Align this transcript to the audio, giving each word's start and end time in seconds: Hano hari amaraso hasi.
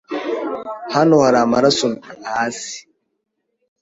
Hano 0.95 1.15
hari 1.25 1.37
amaraso 1.45 1.87
hasi. 2.31 2.77